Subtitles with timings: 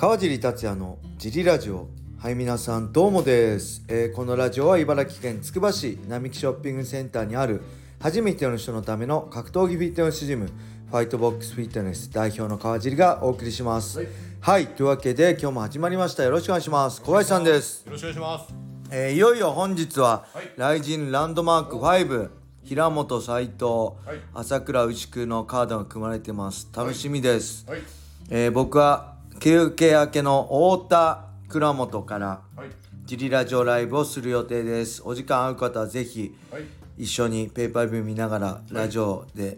[0.00, 1.86] 川尻達也のジリラジオ。
[2.16, 7.60] はい皆さんどうもです、えーこのラジオは茨城県つくば市並木ショッピングセンターにある
[8.00, 14.08] 初めての人のための格闘技フィットネスジムファイトボックスフィットネス代表の川尻がお送りします。
[14.40, 16.22] はい、というわけで今日も始まりました。
[16.22, 17.02] よろしくお願いします。
[17.02, 17.84] 小林さんです。
[17.84, 18.54] よろしくお願いします。
[18.90, 20.50] えーいよいよ本日は、はい。
[20.56, 22.30] ライジンランドマーク5
[22.62, 23.64] 平本斉藤、
[24.06, 24.20] はい。
[24.32, 26.70] 朝倉牛久のカードが組まれてます。
[26.74, 27.82] 楽しみです、はい。
[28.30, 32.68] えー僕は休憩明けの太田倉本からはい。
[33.06, 35.00] ジリラジオライブをする予定です。
[35.02, 36.64] お時間合う方はぜひはい。
[36.98, 39.56] 一緒にペーパービュー見ながらラジオで、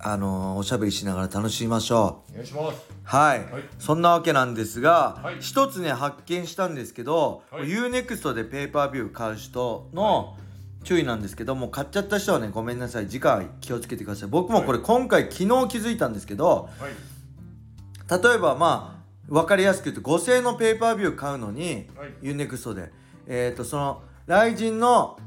[0.00, 2.32] あのーおしゃべりしながら楽しみましょう。
[2.32, 2.80] お願いします。
[3.04, 3.62] はい、はい。
[3.78, 5.36] そんなわけなんですが、はい。
[5.38, 7.68] 一つね発見したんですけど、はい。
[7.68, 10.36] UNEXT でペーパービュー買う人の
[10.82, 13.06] 注意なんですけども買っちゃった人はねごめんなさい。
[13.06, 14.28] 次回気をつけてください。
[14.28, 17.09] 僕もこれ今回昨日気づいたんですけどはい。
[18.10, 22.92] 例えばまあ分かりやすく言うと5000円のペーパービュー買うのに、はい UNEXT で
[23.26, 25.18] えっ、とその雷神の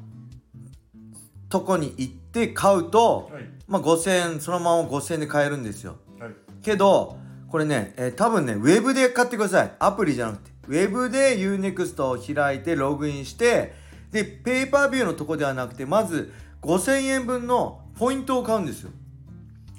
[1.50, 3.44] とこに行って買うと、はい。
[3.68, 6.32] まあ5000円そのまま5000円で買えるんですよはい。
[6.62, 7.18] けど
[7.50, 13.74] これね、えー多分ねウェブで買ってくださいアプリじゃなくてウェブで UNEXT を開いてログインして
[14.12, 18.92] でペーパービューのとこではなくてまず5000円分のポイントを買うんですよ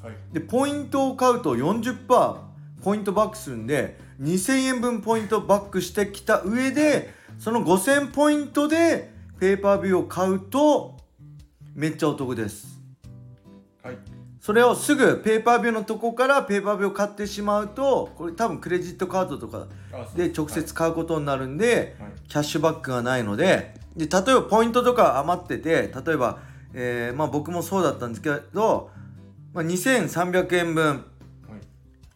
[0.02, 0.14] はい。
[0.32, 2.53] でポイントを買うと40%
[2.84, 10.98] ポイントバックするんで2000円分ポイントバックしてきた上でその5000ポイントでペーパービューを買うと
[11.74, 12.78] めっちゃお得です
[13.82, 13.98] はい。
[14.38, 19.66] それをすぐペーパービューのとこからペーパービューを買ってしまうとこれ多分クレジットカードとか
[20.14, 22.12] で直接買うことになるんで、はい。
[22.28, 26.38] キャッシュバックがないのでで例えばポイントとか余ってて例えば、
[26.74, 28.90] えーまあ、僕もそうだったんですけど、
[29.54, 31.13] まあ、2300円分、はい。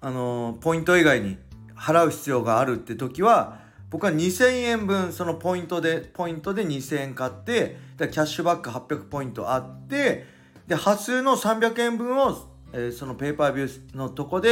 [0.00, 1.36] あのーポイント以外に
[1.76, 3.58] 払う必要があるって時は
[3.90, 10.26] 僕は2000円分そのポイントでポイントで2000円買ってでキャッシュバック800ポイントあって
[10.66, 12.36] で端数の300円分を、
[12.72, 14.50] えーそのペーパービューのとこで、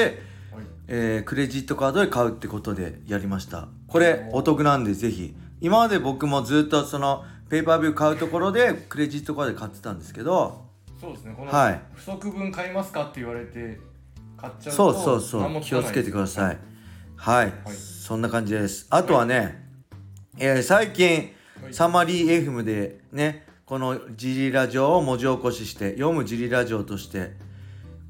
[0.54, 0.64] はい。
[0.88, 10.64] えークレジットカードで買うってことでやりましたこれお得なんでぜひ今まで僕もずっとそのペーパービュー買うところでクレジットカードで買ってたんですけど
[11.00, 11.34] そうですね。
[11.36, 13.78] このはい不足分買いますかって言われて
[14.36, 15.00] 買っちゃうそうと。
[15.00, 15.60] そうそう。
[15.62, 16.58] 気をつけてください。
[17.16, 17.52] はい、はい。
[17.74, 18.86] そんな感じです。
[18.90, 19.66] あとはね、
[20.38, 21.32] えー最近
[21.62, 21.74] はい。
[21.74, 27.32] サマリー FM でねこのジリラジオを文字起こしして読むジリラジオとして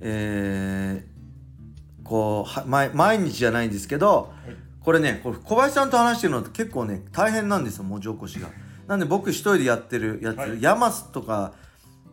[0.01, 4.57] えーこうは毎毎日じゃないんですけど、はい。
[4.81, 8.49] これねこれ小林さんと話してるのって結構ね大変なんですよ文字起こしが。
[8.87, 10.63] なんで僕一人でやってるやつ、はい。
[10.63, 11.55] ヤマスとか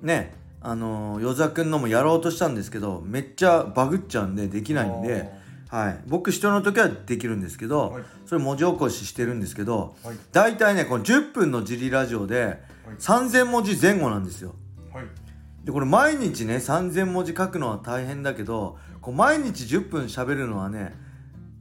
[0.02, 5.30] ねあのー、与座くんのもやろうとしたんですけどめっちゃバグっちゃうんでできないんで、
[5.68, 8.04] はい、僕一人の時はできるんですけど、はい。
[8.26, 10.18] それ文字起こししてるんですけどはい。
[10.32, 12.60] 大体ねこの10分のジリラジオで
[13.00, 14.56] 3000文字前後なんですよ。
[14.94, 15.06] はい。
[15.66, 20.94] でこれ毎日ね3000文字書くのは大変だけどこう毎日10分喋るのはね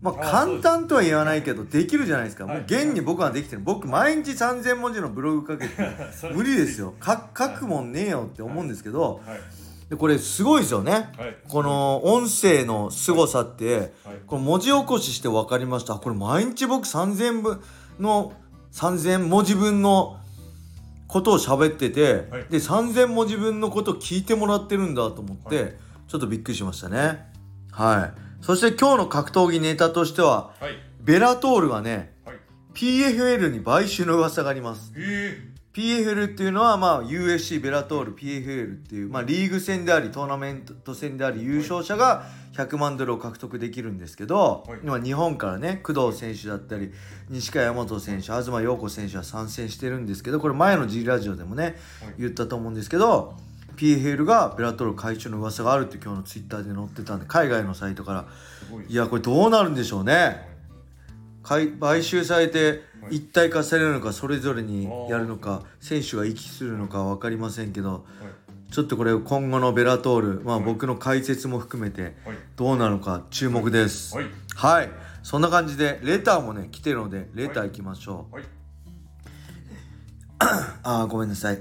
[0.02, 2.56] まああ簡単とは言わないけどできるじゃないですか、はい。
[2.56, 3.62] もう現に僕はできてる。
[3.64, 5.74] 僕毎日3000文字のブログ書けて
[6.34, 6.94] 無理ですよ。
[7.00, 9.40] 書書くもんねえよって思うんですけどはい。
[9.88, 11.12] でこれすごいですよね。
[11.16, 11.36] はい。
[11.48, 14.16] この音声の凄さってはい。
[14.26, 15.94] この文字起こしして分かりました。
[15.94, 17.60] これ毎日僕3000分
[18.00, 18.32] の
[18.72, 20.18] 3000文字分の
[21.06, 22.46] ことを喋ってて、はい。
[22.50, 25.74] で3000文字分のことを聞いてもらってるんだと思って、はい。
[26.08, 27.30] ちょっとびっくりしましたね。
[27.70, 30.74] はいそして今日の格闘技ネタとしてははい。
[31.00, 32.36] ベラトールがねはい。
[32.74, 34.92] PFL に買収の噂があります。
[34.96, 44.80] え PFL っていうのはまあ UFC ベラトール PFL っていうまあリーグ戦でありトーナメント戦であり優勝者が100万ドルを獲得できるんですけど、はい。
[44.82, 46.92] 今日本からね工藤選手だったり
[47.30, 51.76] 西川大和選手東陽子選手は参戦してるんですけどこれ前の G ラジオでもねはい。
[52.18, 53.36] 言ったと思うんですけど
[53.76, 58.24] PFL がベラトール会長の噂があるって今日のツイッターで載ってたんで海外のサイトから。
[58.88, 58.92] い。
[58.92, 60.48] いやこれどうなるんでしょうね。
[61.42, 63.16] 買収されてはい。
[63.16, 68.06] 一体化されるのかそれぞれにやるのか選手が息するのか分かりませんけど
[68.70, 70.64] ちょっとこれ今後のベラトールまあはい。
[70.64, 72.14] 僕の解説も含めてはい。
[72.56, 74.16] どうなのか注目です。
[74.16, 74.26] はい。
[74.54, 74.90] はい。
[75.22, 78.34] そんな感じでレターもね来てるのでレターいきましょう。
[78.34, 78.44] はい。
[80.82, 81.58] あーごめんなさい。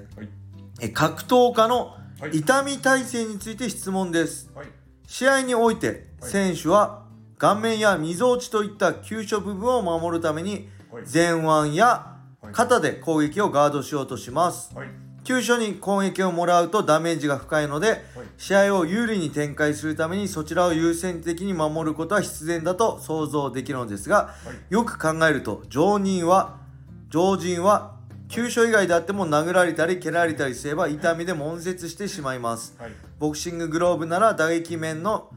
[0.80, 2.38] え格闘家のはい。
[2.38, 4.51] 痛み耐性について質問です。
[4.53, 4.68] はい。
[5.07, 6.29] 試合においてはい。
[6.29, 7.06] 選手は
[7.39, 11.03] 顔面やみぞおちといった急所部分を守るためにはい。
[11.12, 12.53] 前腕やはい。
[12.53, 14.71] 肩で攻撃をガードしようとします。
[14.75, 14.88] はい。
[15.23, 18.03] 急所に攻撃をもらうとダメージが深いので、
[18.38, 24.33] 試合を有利に展開するためにそちらを優先的に守ることは必然だと想像できるのですが、
[24.69, 26.57] よく考えると常人は
[27.09, 28.00] 常人は
[28.31, 32.75] 急所以外であっても殴られたり蹴られたりすれば痛みで悶絶してしまいます。
[32.80, 32.92] はい。
[33.19, 35.30] ボクシンググローブなら打撃面の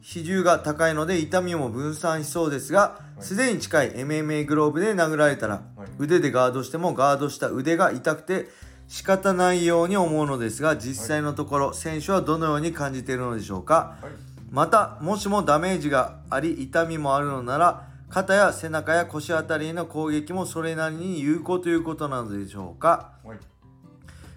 [0.00, 3.22] 比重が高いので痛みも分散しそうですがい。
[3.22, 5.88] すで、に近い MMA グローブで殴られたら、はい。
[5.98, 8.48] 腕でガードしてもガードした腕が痛くて
[8.86, 13.98] 仕方ないように思うのですが実際のところ、選手はどのように感じているのでしょうか？
[14.00, 14.12] はい。
[14.50, 23.12] またもしもダメージがあり痛みもあるのなら肩や背中や腰あたりへの攻撃もそれなりに有効ということなのでしょうか？
[23.24, 23.38] はい。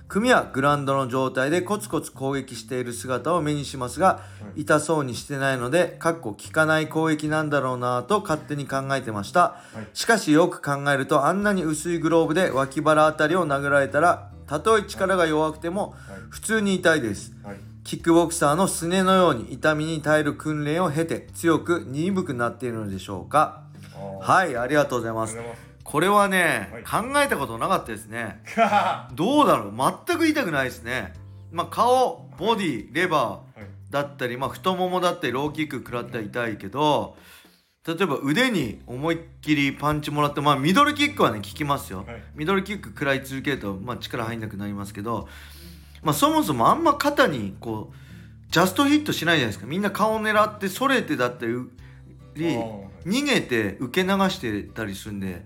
[0.07, 4.21] 組はグラウンドの状態でコツコツ攻撃している姿を目にしますが、
[4.55, 4.61] い。
[4.61, 9.87] 痛そうにしてないのでかっこ効かない攻撃なんだろうなと勝手に考えてました、はい。
[9.93, 16.19] しかしよく考えるとあんなに薄いグローブで脇腹あたりを殴られたらたとえ力が弱くてもはい。
[16.29, 17.33] 普通に痛いです。
[17.43, 23.63] はいキックボクサーのすねのように痛みに耐える訓練を経て強く鈍くなっているのでしょうか？
[24.21, 25.37] はいありがとうございます。
[25.83, 28.41] これはね、は考えたことなかったですね。
[28.55, 29.73] ま どうだろう？
[30.07, 31.13] 全く痛くないですね。
[31.51, 37.15] まあ顔ボディレバーだったり、まあ、太ももだったりローキック食らったら痛いけど
[37.85, 42.23] 例えば腕に思いっきりパンチもらってまあミドルキックはね効きますよ、はい。
[42.33, 45.27] ミドルキック食らい続けると、まあ、力入んなくなりますけど、
[46.03, 49.65] まあ、そもそもあんま肩にこうジャストヒットしないじゃないですか。
[49.65, 51.53] みんな顔を狙ってそれてだったり
[52.35, 55.45] 逃げて受け流してたりするんで、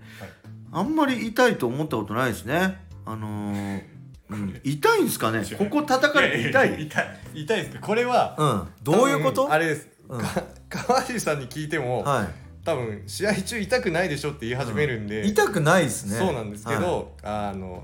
[0.72, 2.78] あんまり痛いと思ったことないですね。
[3.06, 3.82] あのー
[4.30, 5.42] うん、痛いんですかね？
[5.56, 6.82] ここ叩かれて痛い？
[6.84, 7.18] 痛い。
[7.32, 9.50] 痛いですこれはうん、どういうこと？
[9.50, 10.20] あれです、うん。
[10.20, 12.28] か川尻さんに聞いても、は
[12.62, 16.18] 多分試合中痛くないでしょって言い始めるんで、い、痛くないですね。
[16.18, 17.82] そうなんですけど、あの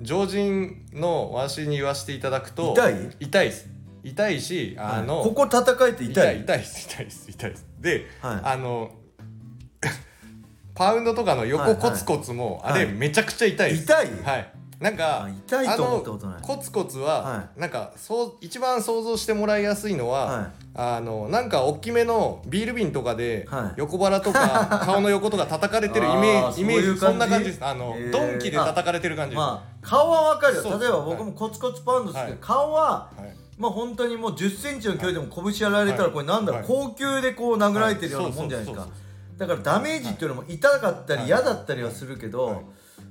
[0.00, 2.94] 常人の私に言わせていただくと痛い？
[3.20, 3.68] 痛いです。
[4.02, 6.40] 痛いしあの、ここ叩かれて痛い？
[6.42, 7.66] 痛いです痛いです痛いです。
[7.80, 8.40] で、はい。
[8.44, 8.90] あの
[10.74, 12.94] パウンドとかのはい横コツコツも、あれはい。
[12.94, 13.84] めちゃくちゃ痛いです。
[13.84, 14.06] 痛い？
[14.22, 16.42] はいなんかあ痛いと思ったことない。
[16.42, 20.46] コツコツは、はなんかそう一番想像してもらいやすいのは、はい。
[20.74, 23.80] あのなんか大きめのビール瓶とかで、はい。
[23.80, 27.64] 横腹とか 顔の横とか叩かれてるイメあーージイメージそんな感じです。
[27.64, 30.62] あの、ドンキで叩かれてる感じです、まあ顔はわかるよ。
[30.78, 32.38] 例えば僕もコツコツパウンドですけど、はい。
[32.42, 33.36] 顔ははい。
[33.56, 36.12] まあ本当にもう1 0ンチの距離でも拳やられたらはい。
[36.12, 36.68] これなんだろう、はい。
[36.68, 38.90] 高級でこう殴られてるようなもんじゃないですか、はい。
[39.38, 41.28] だからダメージっていうのも痛かったりはい。
[41.28, 42.56] 嫌だったりはするけど、はい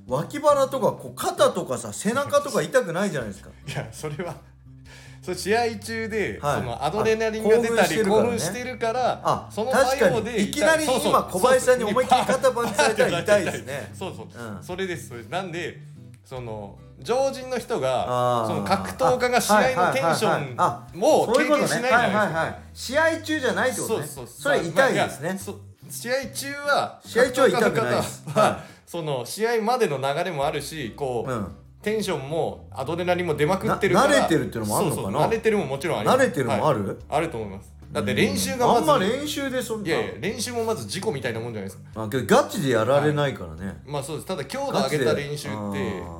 [0.06, 3.50] 脇腹とかこう肩とかさ背中とか痛くないじゃないですか。
[3.66, 4.36] いやそれは
[5.20, 6.60] それ試合中で、はい。
[6.60, 10.44] そのアドレナリンが出たりあ興奮してるるからあその確かに。
[10.44, 13.92] いきなり今小林さんに思いっきり肩パンチされたら痛いですね。
[13.98, 14.62] そうそう、うん。
[14.62, 15.08] それです。
[15.08, 15.78] それなんで
[16.24, 18.46] その常人の人あがー。
[18.46, 22.58] その格闘家が試合のテンションあをそういうこと経験しないじゃないですか。
[22.74, 24.06] 試合中じゃないってことね。
[24.06, 25.40] そうそうそれ痛いですね。
[25.46, 25.56] まあ
[25.88, 28.22] 試合中は試合中は痛くないです。
[28.32, 31.46] ははその試合までの流れもあるしこう、うん。
[31.82, 35.26] テンションもアドレナリンも出まくってるからな慣れてるっていうのもあるのかな？
[35.28, 36.18] 慣れてるももちろんあります。
[36.18, 36.86] 慣れてるもある？
[36.88, 36.96] はい。
[37.10, 37.72] あると思います。
[37.92, 39.88] だって練習がまずあんま練習でそんな。
[39.88, 42.02] いやいや練習もまず事故みたいなもんじゃないですか。
[42.02, 44.26] あけどガチでやられないからね、まあそうです。
[44.26, 45.56] ただ強度上げた練習って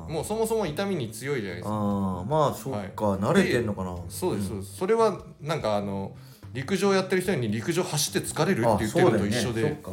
[0.09, 1.73] もうそもそも痛みに強いじゃないですか。
[1.75, 3.19] ああまあそっか、はい。
[3.19, 3.93] 慣れてんのかな？
[4.07, 4.77] そうですそうです。
[4.77, 6.15] それはなんかあの
[6.53, 9.91] 陸上やってる人に陸上走って疲れるってあ言ってるのと一緒で、そっか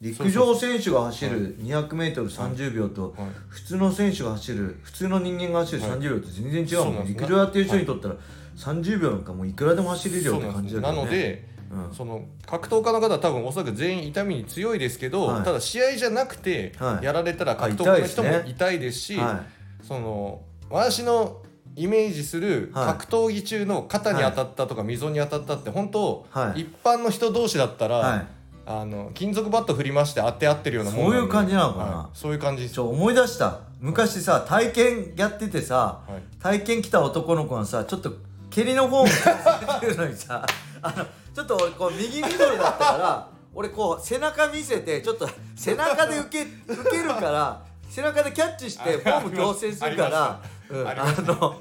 [0.00, 3.30] 陸上選手が走る 200m30 秒とはい。
[3.48, 7.04] 普通の選手が走る普通の人間が走るはい30秒って全然違うもんね。
[7.08, 8.16] 陸上やってる人にとったら
[8.56, 10.98] 30秒なんかもういくらでも走れるような感じだけどね。
[10.98, 11.94] なので、うん。
[11.94, 15.44] その格闘家の方は多分おそらく全員痛みに強いですけど、はい。
[15.44, 17.04] ただ試合じゃなくてはい。
[17.04, 19.44] やられたら格闘家の人も痛いですし、は
[19.82, 21.42] その私の
[21.74, 22.86] イメージするはい。
[22.88, 26.60] 格闘技中の肩に当たったとか溝に当たったって本当、はい。
[26.60, 28.35] 一般の人同士だったら、はい
[28.68, 31.84] あの金属バット振りまして当て合ってるようなもんそういう感じなのかな？
[31.84, 32.18] はい。
[32.18, 33.60] そういう感じちょ思い出した。
[33.80, 36.22] 昔さ体験やっててさはい。
[36.42, 38.12] 体験来た男の子がさちょっと
[38.50, 39.06] 蹴りの方を
[39.80, 40.44] てるのにさ
[40.82, 41.04] あの
[41.34, 50.88] ちょっと俺こう右ミドルだったから俺こう背中見せてちょっと背中で受け受けるから背中でキャッチしてフォーム強制するからうん。
[50.88, 51.56] あの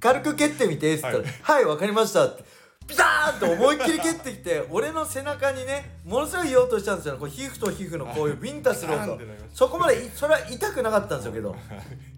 [0.00, 2.44] 軽く蹴ってみてっつったらはい「はいわ、かりました」って
[2.90, 7.16] ピターンと思いっきり蹴ってきて俺の背中にねものすごい言おうとしたんですよ。
[7.18, 9.18] こう皮膚と皮膚のこういうビンタする音。
[9.54, 11.54] そこまでいそれは痛くなかったんですよけど。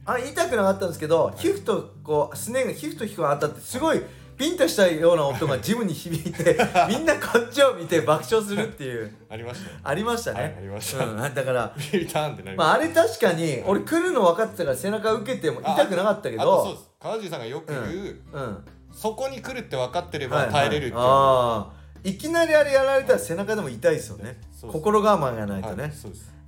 [0.04, 4.02] あ痛くなかったんですけど皮膚とこうすねが皮膚と皮膚が当たってすごい
[4.36, 9.14] ピンとしたような音がジムに響いて みんなこっちを見て爆笑するっていう。
[9.28, 11.04] ありましたありましたね、はいありました。
[11.04, 16.90] うん、だからまあまあれ確かに俺来るの分かってたから背中受けても痛くなかったけああとそうどです。
[17.00, 24.40] 川尻さんがよく言う、うんそこに来るって分かってれはいば耐えれるっていう、ああいきなりあれやられたら背中でも痛いですよね。
[24.60, 25.92] 心構えがないとね、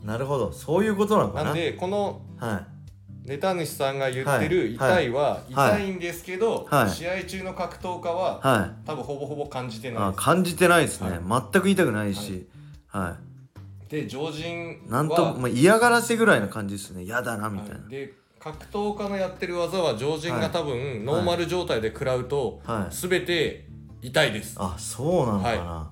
[0.02, 0.52] なるほど。
[0.52, 1.44] そういうことなのかな。
[1.46, 3.28] なんでこのはい。
[3.28, 4.74] ネタ主さんが言ってるはい。
[4.74, 5.52] 痛いははい。
[5.52, 6.90] 痛いんですけど、はい。
[6.90, 8.86] 試合中の格闘家は、はい。
[8.86, 10.10] 多分ほぼほぼ感じてない。
[10.10, 12.46] ですあ感じてないですね、は全く痛くないし。
[12.88, 13.16] は
[13.88, 17.04] で常人い、はなんとも、まあ、嫌がらせぐらいな感じですね。
[17.04, 17.74] 嫌だなみたいな。
[17.76, 17.88] はい。
[17.88, 18.12] で
[18.44, 22.94] 格闘家のやってる技は常人はいが多分ノーマル状態で食らうと、はい。
[22.94, 23.64] 全て
[24.02, 24.54] 痛いです。
[24.58, 25.90] あそうなのかな、は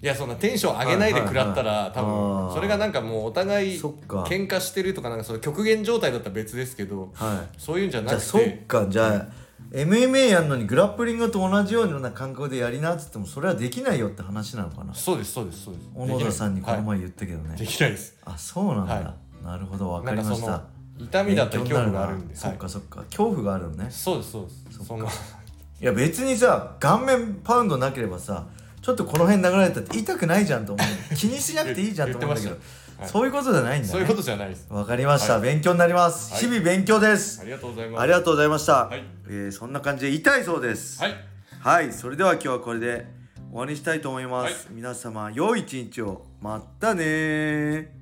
[0.00, 0.06] い。
[0.06, 1.80] やそんなテンション上げないで食らったら、はい。
[1.80, 2.46] はいはい多あー。
[2.46, 4.22] 分それがなんかもうお互いそっか。
[4.22, 7.58] 喧嘩してるとかなんかその極限状態だったら別ですけどはい。
[7.58, 8.86] そういうんじゃなくじゃあそってか。
[8.88, 9.26] じゃあ、は
[9.72, 14.94] MMA やんのにグラップリングと同じような感覚でやりなっつってもそれはできないよって話なのかな。
[14.94, 15.86] そうですそうですそうです。
[15.94, 16.86] 小野田さんにこのはい。
[16.86, 18.16] 前言ったけどね、できないです。
[18.24, 19.14] あそうなんだ、は
[19.44, 19.90] なるほど。
[19.90, 22.36] 分かなんかそのりました痛みだったり恐怖があるん勉で。
[22.36, 23.02] そっかそっか。
[23.04, 23.86] 恐怖があるのね。
[23.90, 24.64] そうですそうです。
[24.72, 24.84] そっか。
[24.84, 25.06] そんな。
[25.06, 28.46] いや別にさ顔面パウンドなければさ
[28.82, 30.86] ちょっとこの辺流れたって痛くないじゃんと思う。
[31.16, 32.52] 気にしなくていいじゃんと思うんだけど、
[32.98, 33.08] はい。
[33.08, 33.92] そういうことじゃないんだね。
[33.92, 34.66] そういうことじゃないです。
[34.70, 35.42] わかりました、はい。
[35.42, 36.42] 勉強になります、はい。
[36.42, 37.40] 日々勉強です。
[37.40, 38.02] ありがとうございます。
[38.02, 39.04] ありがとうございました、はい。
[39.28, 41.02] えーそんな感じで痛いそうです。
[41.02, 41.14] はい。
[41.60, 43.06] はい、それでは今日はこれで
[43.50, 44.74] 終わりにしたいと思います、はい。
[44.74, 46.26] 皆様良い一日を。
[46.40, 47.99] またねー